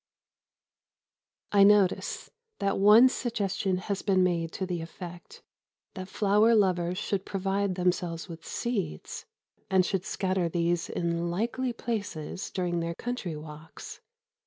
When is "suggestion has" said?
3.07-4.01